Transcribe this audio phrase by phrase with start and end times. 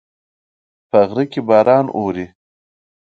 [0.89, 2.25] په غره کې باران اوري